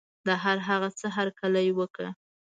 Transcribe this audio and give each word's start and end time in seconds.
د 0.27 0.29
هر 0.43 0.57
هغه 0.67 0.89
څه 0.99 1.07
هرکلی 1.17 1.67
وکړه. 1.79 2.09